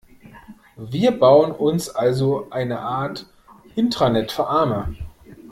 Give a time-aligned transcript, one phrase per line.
[0.77, 3.27] Wir bauen uns also so eine Art
[3.75, 4.95] Intranet für Arme.